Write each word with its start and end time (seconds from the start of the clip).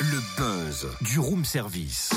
Le 0.00 0.20
buzz 0.36 0.88
du 1.00 1.18
room 1.18 1.44
service. 1.44 2.10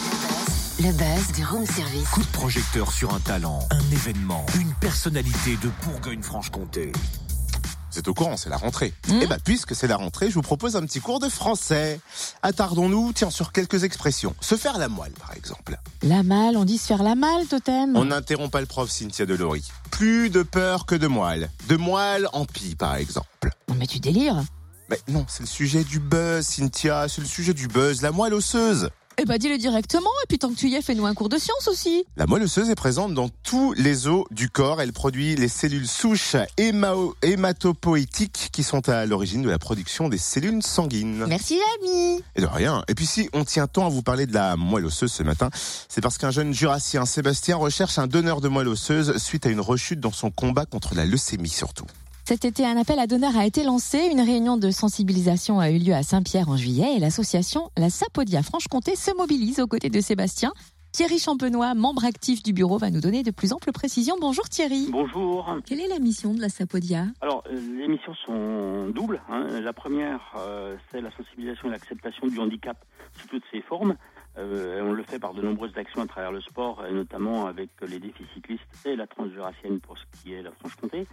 Le 0.79 0.91
buzz 0.91 1.31
du 1.35 1.43
room 1.45 1.65
service. 1.65 2.07
Coup 2.09 2.21
de 2.21 2.27
projecteur 2.27 2.91
sur 2.91 3.13
un 3.15 3.19
talent, 3.19 3.67
un 3.71 3.91
événement, 3.91 4.45
une 4.59 4.73
personnalité 4.75 5.57
de 5.63 5.69
Bourgogne-Franche-Comté. 5.83 6.91
Vous 7.95 7.99
êtes 7.99 8.09
au 8.09 8.13
courant, 8.13 8.35
c'est 8.35 8.49
la 8.49 8.57
rentrée. 8.57 8.93
Mmh. 9.07 9.21
Et 9.21 9.27
bah, 9.27 9.37
puisque 9.41 9.73
c'est 9.73 9.87
la 9.87 9.95
rentrée, 9.95 10.27
je 10.27 10.33
vous 10.33 10.41
propose 10.41 10.75
un 10.75 10.81
petit 10.81 10.99
cours 10.99 11.21
de 11.21 11.29
français. 11.29 12.01
Attardons-nous, 12.43 13.13
tiens, 13.13 13.29
sur 13.29 13.53
quelques 13.53 13.85
expressions. 13.85 14.35
Se 14.41 14.57
faire 14.57 14.77
la 14.77 14.89
moelle, 14.89 15.13
par 15.13 15.33
exemple. 15.33 15.79
La 16.03 16.21
malle, 16.21 16.57
on 16.57 16.65
dit 16.65 16.77
se 16.77 16.87
faire 16.87 17.03
la 17.03 17.15
malle, 17.15 17.45
totem. 17.45 17.95
On 17.95 18.03
n'interrompt 18.03 18.51
pas 18.51 18.59
le 18.59 18.65
prof, 18.65 18.91
Cynthia 18.91 19.25
Delory. 19.25 19.63
Plus 19.91 20.29
de 20.29 20.43
peur 20.43 20.85
que 20.85 20.95
de 20.95 21.07
moelle. 21.07 21.49
De 21.69 21.77
moelle 21.77 22.27
en 22.33 22.43
pie, 22.43 22.75
par 22.75 22.95
exemple. 22.95 23.51
Non 23.69 23.75
mais 23.75 23.87
tu 23.87 23.99
délires. 23.99 24.43
Mais 24.89 24.99
non, 25.07 25.25
c'est 25.29 25.43
le 25.43 25.47
sujet 25.47 25.85
du 25.85 26.01
buzz, 26.01 26.45
Cynthia. 26.45 27.07
C'est 27.07 27.21
le 27.21 27.27
sujet 27.27 27.53
du 27.53 27.69
buzz, 27.69 28.01
la 28.01 28.11
moelle 28.11 28.33
osseuse. 28.33 28.89
Eh 29.17 29.23
bah 29.23 29.37
dis-le 29.37 29.57
directement, 29.57 30.09
et 30.23 30.27
puis 30.27 30.37
tant 30.37 30.49
que 30.49 30.55
tu 30.55 30.67
y 30.67 30.75
es, 30.75 30.81
fais-nous 30.81 31.05
un 31.05 31.13
cours 31.13 31.29
de 31.29 31.37
science 31.37 31.69
aussi. 31.69 32.03
La 32.17 32.25
moelle 32.25 32.43
osseuse 32.43 32.69
est 32.69 32.75
présente 32.75 33.13
dans 33.13 33.29
tous 33.43 33.73
les 33.73 34.07
os 34.07 34.25
du 34.31 34.49
corps. 34.49 34.81
Elle 34.81 34.91
produit 34.91 35.35
les 35.35 35.47
cellules 35.47 35.87
souches 35.87 36.35
hématopoïétiques 36.57 38.49
qui 38.51 38.63
sont 38.63 38.89
à 38.89 39.05
l'origine 39.05 39.41
de 39.41 39.49
la 39.49 39.57
production 39.57 40.09
des 40.09 40.17
cellules 40.17 40.61
sanguines. 40.61 41.25
Merci 41.27 41.57
l'ami. 41.57 42.21
Et 42.35 42.41
de 42.41 42.45
rien. 42.45 42.83
Et 42.89 42.93
puis 42.93 43.05
si 43.05 43.29
on 43.31 43.45
tient 43.45 43.67
tant 43.67 43.85
à 43.85 43.89
vous 43.89 44.01
parler 44.01 44.25
de 44.25 44.33
la 44.33 44.57
moelle 44.57 44.85
osseuse 44.85 45.13
ce 45.13 45.23
matin, 45.23 45.49
c'est 45.87 46.01
parce 46.01 46.17
qu'un 46.17 46.31
jeune 46.31 46.53
jurassien, 46.53 47.05
Sébastien, 47.05 47.55
recherche 47.55 47.97
un 47.97 48.07
donneur 48.07 48.41
de 48.41 48.49
moelle 48.49 48.67
osseuse 48.67 49.15
suite 49.17 49.45
à 49.45 49.49
une 49.49 49.61
rechute 49.61 50.01
dans 50.01 50.11
son 50.11 50.29
combat 50.29 50.65
contre 50.65 50.93
la 50.93 51.05
leucémie 51.05 51.47
surtout. 51.47 51.85
Cet 52.27 52.43
été, 52.43 52.65
un 52.65 52.75
appel 52.75 52.97
à 52.97 53.05
donneurs 53.05 53.37
a 53.37 53.45
été 53.45 53.63
lancé. 53.63 53.99
Une 54.11 54.19
réunion 54.21 54.57
de 54.57 54.71
sensibilisation 54.71 55.59
a 55.59 55.69
eu 55.69 55.77
lieu 55.77 55.93
à 55.93 56.01
Saint-Pierre 56.01 56.49
en 56.49 56.57
juillet 56.57 56.95
et 56.95 56.99
l'association 56.99 57.69
La 57.77 57.91
Sapodia 57.91 58.41
Franche-Comté 58.41 58.95
se 58.95 59.15
mobilise 59.15 59.59
aux 59.59 59.67
côtés 59.67 59.91
de 59.91 60.01
Sébastien. 60.01 60.51
Thierry 60.91 61.19
Champenois, 61.19 61.75
membre 61.75 62.03
actif 62.05 62.41
du 62.41 62.51
bureau, 62.51 62.79
va 62.79 62.89
nous 62.89 63.01
donner 63.01 63.21
de 63.21 63.29
plus 63.29 63.53
amples 63.53 63.71
précisions. 63.71 64.15
Bonjour 64.19 64.49
Thierry. 64.49 64.87
Bonjour. 64.91 65.55
Quelle 65.67 65.81
est 65.81 65.87
la 65.87 65.99
mission 65.99 66.33
de 66.33 66.41
la 66.41 66.49
Sapodia? 66.49 67.05
Alors, 67.21 67.43
euh, 67.51 67.59
les 67.77 67.87
missions 67.87 68.15
sont 68.25 68.87
doubles. 68.89 69.21
hein. 69.29 69.59
La 69.61 69.73
première, 69.73 70.21
euh, 70.37 70.77
c'est 70.91 71.01
la 71.01 71.11
sensibilisation 71.15 71.67
et 71.67 71.71
l'acceptation 71.71 72.25
du 72.27 72.39
handicap 72.39 72.77
sous 73.19 73.27
toutes 73.27 73.43
ses 73.51 73.61
formes. 73.61 73.95
Euh, 74.37 74.81
on 74.81 74.91
le 74.91 75.03
fait 75.03 75.19
par 75.19 75.33
de 75.33 75.41
nombreuses 75.41 75.77
actions 75.77 76.01
à 76.01 76.07
travers 76.07 76.31
le 76.31 76.41
sport, 76.41 76.85
et 76.85 76.93
notamment 76.93 77.47
avec 77.47 77.69
les 77.87 77.99
défis 77.99 78.25
cyclistes 78.33 78.63
et 78.85 78.95
la 78.95 79.07
transjurassienne 79.07 79.79
pour 79.79 79.97
ce 79.97 80.03
qui 80.21 80.33
est 80.33 80.41
la 80.41 80.51
Franche-Comté. 80.51 81.07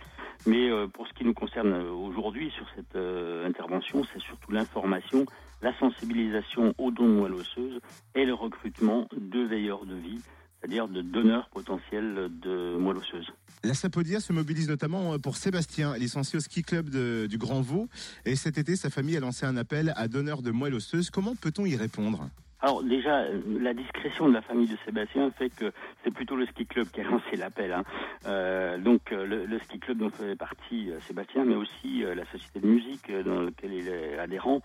Mais 0.47 0.70
euh, 0.70 0.89
pour 0.89 1.06
ce 1.06 1.12
qui 1.12 1.25
nous 1.25 1.34
concerne 1.34 1.73
euh, 1.73 1.93
aujourd'hui 1.93 2.50
sur 2.50 2.67
cette 2.75 2.97
euh, 2.97 3.47
intervention, 3.47 4.03
c'est 4.12 4.20
surtout 4.20 4.50
l'information, 4.50 5.25
la 5.62 5.77
sensibilisation 5.78 6.75
aux 6.78 6.91
dons 6.91 7.06
moelle 7.06 7.34
osseuse 7.34 7.81
et 8.15 8.25
le 8.25 8.34
recrutement 8.34 9.06
de 9.17 9.41
veilleurs 9.47 9.87
de 9.87 9.95
vie, 9.95 10.19
c'est-à-dire 10.59 10.89
de 10.89 11.03
donneurs 11.03 11.48
potentiels 11.50 12.28
de 12.41 12.77
moelle 12.77 12.97
osseuse. 12.97 13.31
La 13.62 13.75
Sapodia 13.75 14.19
se 14.19 14.33
mobilise 14.33 14.69
notamment 14.69 15.17
pour 15.20 15.37
Sébastien, 15.37 15.97
licencié 15.97 16.39
au 16.39 16.41
ski 16.41 16.62
club 16.62 16.91
du 16.91 17.39
Grand 17.39 17.61
Vaux. 17.61 17.89
Et 18.25 18.34
cet 18.34 18.59
été, 18.59 18.75
sa 18.75 18.91
famille 18.91 19.17
a 19.17 19.20
lancé 19.20 19.47
un 19.47 19.56
appel 19.56 19.93
à 19.95 20.09
donneurs 20.09 20.43
de 20.43 20.50
moelle 20.50 20.75
osseuse. 20.75 21.11
Comment 21.11 21.37
peut-on 21.37 21.65
y 21.65 21.77
répondre? 21.77 22.28
Alors 22.65 22.85
déjà, 22.85 23.23
euh, 23.23 23.41
la 23.61 23.75
discrétion 23.75 24.29
de 24.29 24.35
la 24.35 24.41
famille 24.41 24.69
de 24.69 24.77
Sébastien 24.85 25.33
fait 25.33 25.51
que 25.51 25.73
c'est 26.05 26.13
plutôt 26.13 26.37
le 26.37 26.47
ski 26.47 26.65
club 26.65 26.87
qui 26.87 27.01
a 27.01 27.05
lancé 27.05 27.35
l'appel. 27.37 27.73
hein. 27.73 27.83
Euh, 28.27 28.79
donc 28.79 29.11
euh, 29.11 29.27
le, 29.27 29.59
ski 29.59 29.81
club 29.81 29.99
dont 29.99 30.11
fait 30.11 30.37
partie 30.37 30.91
Sébastien, 31.09 31.45
mais 31.45 31.57
aussi 31.57 32.05
la 32.05 32.25
société 32.27 32.61
de 32.61 32.67
musique 32.67 33.11
dans 33.25 33.43
laquelle 33.43 33.73
il 33.73 33.89
est 33.89 34.17
adhérent. 34.19 34.61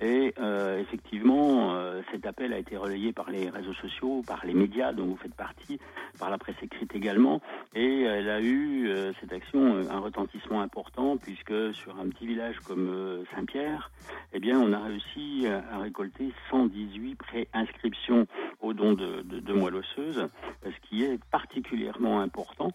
Et 0.00 0.34
effectivement, 0.78 1.74
cet 2.12 2.26
appel 2.26 2.52
a 2.52 2.58
été 2.58 2.76
relayé 2.76 3.12
par 3.12 3.30
les 3.30 3.48
réseaux 3.48 3.74
sociaux, 3.74 4.22
par 4.26 4.44
les 4.44 4.54
médias 4.54 4.92
dont 4.92 5.06
vous 5.06 5.16
faites 5.16 5.34
partie, 5.34 5.78
par 6.18 6.30
la 6.30 6.38
presse 6.38 6.56
écrite 6.62 6.94
également. 6.94 7.40
Et 7.74 8.02
elle 8.02 8.30
a 8.30 8.40
eu, 8.40 8.88
euh, 8.88 9.12
cette 9.20 9.32
action, 9.32 9.76
euh, 9.76 9.84
un 9.90 9.98
retentissement 10.00 10.62
important 10.62 11.16
puisque 11.18 11.74
sur 11.74 11.98
un 11.98 12.08
petit 12.08 12.26
village 12.26 12.58
comme 12.60 12.88
euh, 12.88 13.24
Saint-Pierre, 13.34 13.90
eh 14.32 14.40
bien, 14.40 14.58
on 14.58 14.72
a 14.72 14.80
réussi 14.80 15.46
à 15.46 15.78
récolter 15.78 16.32
118 16.50 17.14
pré-inscriptions 17.16 18.26
au 18.60 18.72
don 18.72 18.94
de, 18.94 19.22
de, 19.22 19.52
moelle 19.52 19.76
osseuse, 19.76 20.28
ce 20.64 20.88
qui 20.88 21.04
est 21.04 21.22
particulièrement 21.30 22.20
important. 22.20 22.72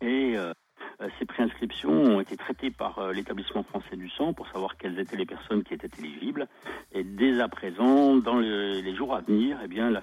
Et 0.00 0.36
euh, 0.36 0.52
ces 1.18 1.24
préinscriptions 1.24 1.90
ont 1.90 2.20
été 2.20 2.36
traitées 2.36 2.70
par 2.70 3.12
l'établissement 3.12 3.62
français 3.62 3.96
du 3.96 4.08
sang 4.10 4.32
pour 4.32 4.48
savoir 4.48 4.76
quelles 4.76 4.98
étaient 4.98 5.16
les 5.16 5.26
personnes 5.26 5.62
qui 5.62 5.74
étaient 5.74 5.90
éligibles. 5.98 6.48
Et 6.92 7.04
dès 7.04 7.40
à 7.40 7.48
présent, 7.48 8.16
dans 8.16 8.36
le- 8.38 8.80
les 8.80 8.94
jours 8.94 9.14
à 9.14 9.20
venir, 9.20 9.58
eh 9.64 9.68
bien, 9.68 9.90
la 9.90 10.02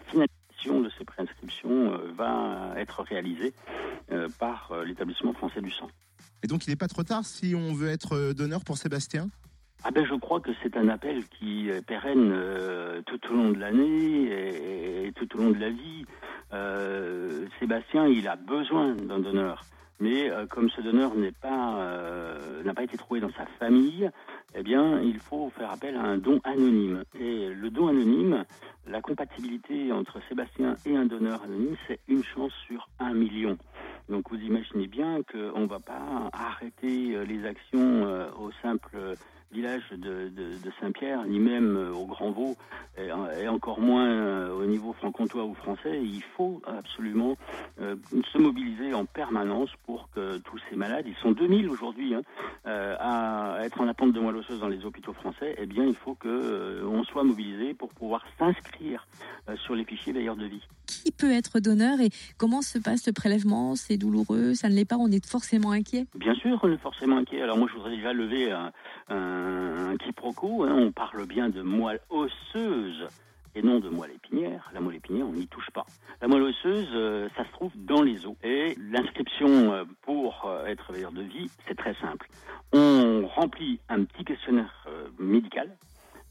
de 0.72 0.90
ces 0.98 1.04
préinscriptions 1.04 1.94
euh, 1.94 2.12
va 2.16 2.74
être 2.78 3.04
réalisée 3.04 3.54
euh, 4.12 4.28
par 4.40 4.72
euh, 4.72 4.86
l'établissement 4.86 5.34
français 5.34 5.62
du 5.62 5.72
sang. 5.72 5.88
Et 6.44 6.48
donc, 6.48 6.66
il 6.66 6.70
n'est 6.70 6.76
pas 6.76 6.88
trop 6.88 7.04
tard 7.04 7.26
si 7.26 7.56
on 7.56 7.74
veut 7.74 7.90
être 7.90 8.34
donneur 8.34 8.64
pour 8.64 8.78
Sébastien? 8.78 9.30
Ah 9.86 9.92
ben 9.92 10.06
je 10.06 10.16
crois 10.16 10.40
que 10.40 10.52
c'est 10.62 10.78
un 10.78 10.88
appel 10.88 11.26
qui 11.28 11.70
est 11.70 11.86
pérenne 11.86 12.32
euh, 12.32 13.02
tout 13.06 13.20
au 13.30 13.34
long 13.34 13.52
de 13.52 13.60
l'année 13.60 14.24
et, 14.32 15.08
et 15.08 15.12
tout 15.12 15.28
au 15.36 15.40
long 15.42 15.52
de 15.52 15.60
la 15.60 15.70
vie. 15.70 16.06
Euh, 16.54 17.48
Sébastien, 17.60 18.08
il 18.08 18.28
a 18.30 18.38
besoin 18.38 18.94
d'un 18.96 19.20
donneur. 19.20 19.66
Mais 20.00 20.30
euh, 20.30 20.46
comme 20.48 20.70
ce 20.70 20.82
donneur 20.82 21.16
n'est 21.16 21.32
pas 21.32 21.80
euh, 21.82 22.64
n'a 22.64 22.74
pas 22.74 22.84
été 22.84 22.98
trouvé 22.98 23.20
dans 23.20 23.32
sa 23.32 23.46
famille, 23.60 24.10
eh 24.56 24.64
bien, 24.64 25.00
il 25.02 25.20
faut 25.20 25.50
faire 25.58 25.72
appel 25.72 25.96
à 25.96 26.02
un 26.02 26.18
don 26.18 26.40
anonyme. 26.44 27.04
Et 27.20 27.50
le 27.50 27.70
don 27.70 27.88
anonyme, 27.88 28.46
la 28.88 29.02
compatibilité 29.02 29.92
entre 29.92 30.20
Sébastien 30.28 30.76
et 30.86 30.96
un 30.96 31.06
donneur 31.06 31.42
anonyme, 31.44 31.76
c'est 31.88 32.00
une 32.08 32.24
chance 32.24 32.54
sur 32.68 32.90
un 33.00 33.14
million. 33.14 33.58
Donc 34.10 34.30
vous 34.30 34.38
imaginez 34.38 34.88
bien 34.88 35.22
qu'on 35.24 35.62
ne 35.62 35.68
va 35.68 35.80
pas 35.80 36.30
arrêter 36.34 37.16
euh, 37.16 37.24
les 37.24 37.46
actions 37.46 38.06
euh, 38.06 38.30
au 38.38 38.52
simple 38.62 38.98
village 39.54 39.84
de, 39.92 39.98
de- 40.30 40.58
de 40.58 40.72
Saint-Pierre, 40.82 41.24
ni 41.26 41.40
même 41.40 41.76
euh, 41.78 41.92
au 41.94 42.06
Grand 42.06 42.32
Vaux, 42.32 42.56
et, 42.98 43.08
et 43.42 43.48
encore 43.48 43.80
moins 43.80 44.08
euh, 44.08 44.52
au 44.54 44.66
niveau 44.66 44.94
franc-comtois 44.94 45.46
ou 45.46 45.54
français. 45.54 46.02
Il 46.04 46.24
faut 46.36 46.62
absolument 46.66 47.38
euh, 47.82 47.96
se 48.32 48.38
mobiliser 48.38 48.94
en 48.94 49.06
permanence 49.06 49.70
pour 49.86 50.10
que 50.14 50.38
tous 50.40 50.60
ces 50.70 50.76
malades, 50.76 51.06
ils 51.08 51.16
sont 51.22 51.32
2000 51.32 51.70
aujourd'hui, 51.70 52.14
hein, 52.16 52.22
euh, 52.68 52.96
à 53.00 53.58
être 53.64 53.80
en 53.82 53.88
attente 53.88 54.12
de 54.14 54.20
moelle 54.20 54.38
osseuse 54.38 54.60
dans 54.60 54.68
les 54.68 54.84
hôpitaux 54.86 55.14
français, 55.14 55.56
eh 55.58 55.66
bien 55.66 55.86
il 55.86 55.96
faut 55.96 56.16
que 56.16 56.28
euh, 56.28 56.86
on 56.86 57.04
soit 57.04 57.24
mobilisé 57.24 57.74
pour 57.74 57.90
pouvoir 57.94 58.24
s'inscrire 58.38 59.08
sur 59.66 59.76
les 59.76 59.84
fichiers 59.84 60.14
d'ailleurs 60.14 60.38
de 60.38 60.46
vie. 60.46 60.62
Qui 60.88 61.12
peut 61.12 61.32
être 61.32 61.60
donneur 61.60 62.00
et 62.00 62.10
comment 62.38 62.62
se 62.62 62.80
passe 62.80 63.06
le 63.08 63.12
prélèvement? 63.14 63.76
C'est 63.76 63.98
douloureux, 63.98 64.54
ça 64.54 64.70
ne 64.70 64.74
l'est 64.74 64.86
pas, 64.88 64.96
on 64.98 65.08
est 65.12 65.26
forcément 65.26 65.72
inquiet? 65.72 66.06
Bien 66.16 66.34
sûr, 66.36 66.58
on 66.64 66.72
est 66.72 66.78
forcément 66.78 67.18
inquiet. 67.18 67.42
Alors 67.42 67.58
moi, 67.58 67.68
je 67.70 67.76
voudrais 67.76 67.96
déjà 67.96 68.14
lever 68.14 68.52
un, 68.52 68.72
un, 69.10 69.43
un 69.44 69.98
quiproquo. 69.98 70.64
hein. 70.64 70.74
On 70.76 70.92
parle 70.92 71.26
bien 71.26 71.50
de 71.50 71.62
moelle 71.62 72.00
osseuse 72.10 73.08
et 73.56 73.62
non 73.62 73.80
de 73.80 73.90
moelle 73.90 74.12
épinière. 74.12 74.70
La 74.74 74.80
moelle 74.80 74.96
épinière, 74.96 75.28
on 75.28 75.34
n'y 75.34 75.48
touche 75.48 75.70
pas. 75.72 75.86
La 76.22 76.28
moelle 76.28 76.44
osseuse, 76.44 76.90
euh, 76.94 77.30
ça 77.36 77.46
se 77.46 77.52
trouve 77.52 77.72
dans 77.76 78.02
les 78.02 78.26
os. 78.26 78.36
Et 78.44 78.76
l'inscription 78.92 79.74
euh, 79.74 79.84
pour 80.02 80.46
euh, 80.46 80.66
être 80.66 80.92
veilleur 80.92 81.12
de 81.12 81.22
vie, 81.22 81.50
c'est 81.68 81.76
très 81.76 81.94
simple. 81.96 82.28
On 82.74 83.28
remplit 83.28 83.80
un 83.90 84.04
petit 84.04 84.24
questionnaire 84.26 84.88
médical 85.20 85.70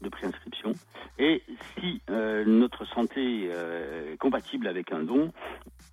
de 0.03 0.09
préinscription. 0.09 0.73
Et 1.17 1.41
si 1.77 2.01
euh, 2.09 2.43
notre 2.45 2.85
santé 2.85 3.49
euh, 3.51 4.13
est 4.13 4.17
compatible 4.17 4.67
avec 4.67 4.91
un 4.91 5.03
don, 5.03 5.31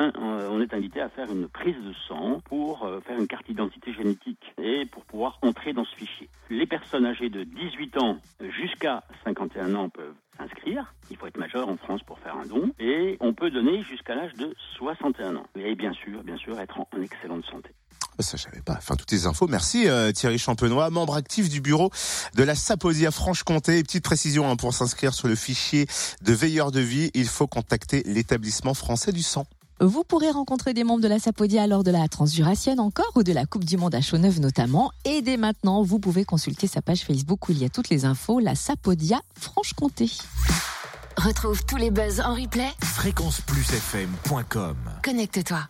euh, 0.01 0.11
on 0.51 0.61
est 0.61 0.73
invité 0.75 1.01
à 1.01 1.09
faire 1.09 1.31
une 1.31 1.49
prise 1.49 1.77
de 1.77 1.93
sang 2.09 2.41
pour 2.45 2.89
faire 3.07 3.19
une 3.19 3.27
carte 3.27 3.47
d'identité 3.47 3.93
génétique 3.93 4.53
et 4.59 4.87
pour 4.87 5.05
pouvoir 5.05 5.39
entrer 5.43 5.73
dans 5.73 5.85
ce 5.85 5.95
fichier. 5.95 6.29
Les 6.49 6.67
personnes 6.67 7.07
âgées 7.07 7.29
de 7.29 7.45
18 7.45 7.99
ans 7.99 8.19
jusqu'à 8.41 9.03
51 9.25 9.75
ans 9.75 9.89
peuvent 9.89 10.15
s'inscrire. 10.39 10.95
Il 11.11 11.17
faut 11.17 11.27
être 11.27 11.39
majeur 11.39 11.69
en 11.69 11.77
France 11.77 12.03
pour 12.03 12.19
faire 12.19 12.37
un 12.37 12.47
don. 12.47 12.73
Et 12.79 13.17
on 13.21 13.35
peut 13.35 13.51
donner 13.51 13.83
jusqu'à 13.83 14.15
l'âge 14.15 14.35
de 14.35 14.55
61 14.77 15.37
ans. 15.37 15.47
Et 15.55 15.75
bien 15.75 15.93
sûr, 15.93 16.23
bien 16.23 16.37
sûr, 16.37 16.59
être 16.59 16.81
en 16.81 17.03
excellente 17.03 17.45
santé. 17.45 17.71
Ça, 18.23 18.37
je 18.37 18.43
savais 18.43 18.63
pas. 18.63 18.77
Enfin, 18.79 18.97
toutes 18.97 19.13
les 19.13 19.27
infos. 19.27 19.47
Merci 19.49 19.89
euh, 19.89 20.13
Thierry 20.13 20.39
Champenois, 20.39 20.91
membre 20.91 21.15
actif 21.15 21.49
du 21.49 21.61
bureau 21.61 21.91
de 22.35 22.43
la 22.43 22.55
Saposia 22.55 23.11
Franche-Comté. 23.11 23.79
Et 23.79 23.83
Petite 23.83 24.05
précision 24.05 24.51
hein, 24.51 24.57
pour 24.57 24.75
s'inscrire 24.75 25.15
sur 25.15 25.29
le 25.29 25.35
fichier 25.35 25.87
de 26.23 26.33
veilleur 26.33 26.71
de 26.71 26.81
vie, 26.81 27.11
il 27.15 27.27
faut 27.27 27.47
contacter 27.47 28.03
l'établissement 28.07 28.75
français 28.75 29.13
du 29.13 29.23
sang. 29.23 29.47
Vous 29.83 30.05
pourrez 30.05 30.31
rencontrer 30.31 30.75
des 30.75 30.85
membres 30.85 31.03
de 31.03 31.09
la 31.09 31.19
Sapodia 31.19 31.67
lors 31.67 31.83
de 31.83 31.91
la 31.91 32.07
Transjurassienne 32.07 32.81
encore 32.81 33.11
ou 33.15 33.23
de 33.23 33.33
la 33.33 33.47
Coupe 33.47 33.65
du 33.65 33.79
Monde 33.79 33.95
à 33.95 34.03
Chaux-Neuve 34.03 34.39
notamment. 34.39 34.93
Et 35.07 35.23
dès 35.23 35.39
maintenant, 35.39 35.83
vous 35.83 35.99
pouvez 35.99 36.27
consulter 36.27 36.67
sa 36.67 36.83
page 36.83 37.01
Facebook 37.01 37.49
où 37.49 37.53
il 37.53 37.59
y 37.59 37.65
a 37.65 37.71
toutes 37.71 37.89
les 37.89 38.05
infos, 38.05 38.41
la 38.41 38.55
Sapodia 38.55 39.23
Franche-Comté. 39.39 40.11
Retrouve 41.17 41.65
tous 41.65 41.77
les 41.77 41.91
buzz 41.91 42.21
en 42.21 42.35
replay. 42.35 42.69
Fréquenceplusfm.com 42.83 44.77
Connecte-toi. 45.03 45.59